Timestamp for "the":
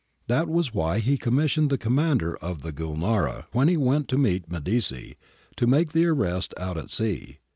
1.69-1.77, 2.63-2.71, 5.91-6.07